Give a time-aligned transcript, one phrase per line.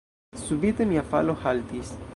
[0.45, 1.97] Subite mia falo haltis.